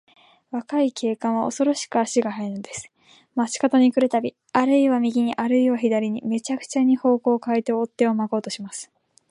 [0.49, 2.91] 若い警官は、おそろしく足が早いのです。
[3.35, 8.91] 町かどに来るたび、あるいは右に、あるいは左に、めちゃくちゃに方角をかえて、追っ手をまこうとします。